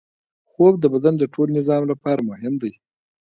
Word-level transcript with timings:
خوب 0.51 0.73
د 0.79 0.85
بدن 0.93 1.13
د 1.19 1.23
ټول 1.33 1.47
نظام 1.57 1.81
لپاره 1.91 2.21
مهم 2.31 2.53
دی 2.61 2.73